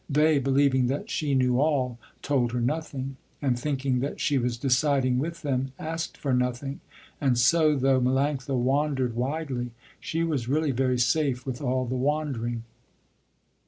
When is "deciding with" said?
4.57-5.43